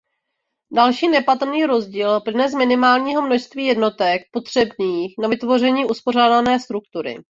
[0.73, 7.15] Další nepatrný rozdíl plyne z minimálního množství jednotek potřebných na vytvoření uspořádané struktury.